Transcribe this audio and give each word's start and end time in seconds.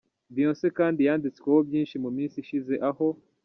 Beyonce 0.33 0.67
kandi 0.77 0.99
yanditsweho 1.07 1.59
byinshi 1.67 1.95
mu 2.03 2.09
minsi 2.17 2.35
ishize 2.43 2.73
aho. 2.89 3.07